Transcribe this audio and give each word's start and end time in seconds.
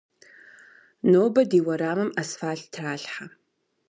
Нобэ 1.09 1.41
ди 1.49 1.59
уэрамым 1.65 2.09
асфалът 2.21 2.67
тралъхьэ. 2.73 3.25